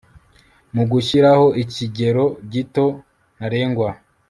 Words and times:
Mu 0.75 0.83
gushyiraho 0.91 1.47
ikigero 1.63 2.25
gito 2.51 2.85
ntarengwa 3.35 3.89